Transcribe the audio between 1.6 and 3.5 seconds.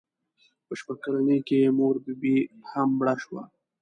یې مور بي بي هم مړه شوه.